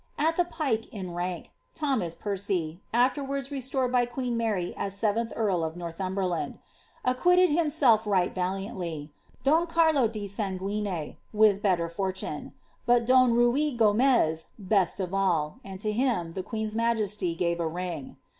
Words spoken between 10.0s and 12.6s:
di Sanguine, with better fortune;